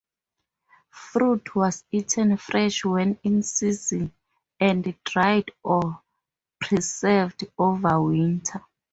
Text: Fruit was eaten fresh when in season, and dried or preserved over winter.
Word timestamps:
Fruit 0.89 1.53
was 1.55 1.85
eaten 1.91 2.35
fresh 2.35 2.83
when 2.83 3.19
in 3.21 3.43
season, 3.43 4.11
and 4.59 4.95
dried 5.03 5.51
or 5.61 6.01
preserved 6.59 7.43
over 7.59 8.01
winter. 8.01 8.65